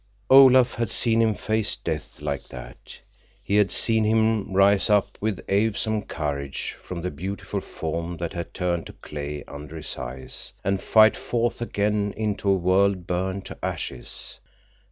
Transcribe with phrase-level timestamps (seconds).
[0.31, 2.97] Olaf had seen him face death like that.
[3.43, 8.51] He had seen him rise up with awesome courage from the beautiful form that had
[8.51, 13.59] turned to clay under his eyes, and fight forth again into a world burned to
[13.63, 14.39] ashes.